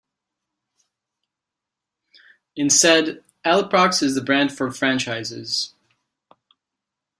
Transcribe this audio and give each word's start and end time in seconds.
Instead, 2.55 3.23
Aliprox 3.45 4.01
is 4.01 4.15
the 4.15 4.23
brand 4.23 4.51
for 4.51 4.71
franchises. 4.71 5.75